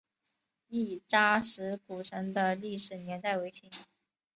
[0.67, 3.69] 亦扎石古城的历史年代为清。